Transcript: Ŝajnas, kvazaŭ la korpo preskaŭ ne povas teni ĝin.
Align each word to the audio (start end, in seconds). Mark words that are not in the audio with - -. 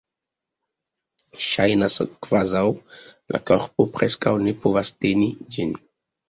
Ŝajnas, 1.47 1.97
kvazaŭ 2.27 2.63
la 3.35 3.43
korpo 3.51 3.87
preskaŭ 3.99 4.35
ne 4.49 4.55
povas 4.65 4.91
teni 5.05 5.31
ĝin. 5.59 5.79